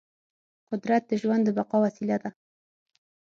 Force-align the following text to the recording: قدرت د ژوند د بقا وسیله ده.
قدرت 0.71 1.03
د 1.07 1.11
ژوند 1.21 1.43
د 1.45 1.49
بقا 1.57 1.77
وسیله 1.85 2.17
ده. 2.23 2.29